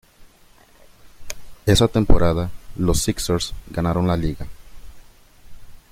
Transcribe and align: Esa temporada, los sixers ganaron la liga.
Esa 1.67 1.87
temporada, 1.87 2.49
los 2.75 3.03
sixers 3.03 3.53
ganaron 3.69 4.07
la 4.07 4.17
liga. 4.17 4.47